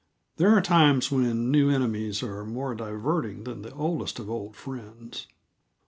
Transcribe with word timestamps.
There 0.37 0.49
are 0.57 0.63
times 0.63 1.11
when 1.11 1.51
new 1.51 1.69
enemies 1.69 2.23
are 2.23 2.43
more 2.43 2.73
diverting 2.73 3.43
than 3.43 3.61
the 3.61 3.71
oldest 3.75 4.17
of 4.17 4.31
old 4.31 4.55
friends. 4.55 5.27